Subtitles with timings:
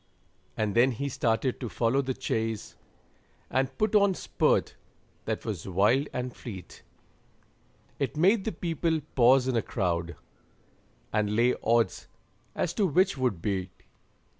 [0.57, 2.75] And then he started to follow the chase,
[3.51, 4.73] And put on a spurt
[5.25, 6.81] that was wild and fleet,
[7.99, 10.15] It made the people pause in a crowd,
[11.13, 12.07] And lay odds
[12.55, 13.83] as to which would beat.